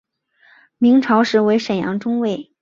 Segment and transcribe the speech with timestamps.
[0.79, 2.49] 明朝时为沈阳中卫。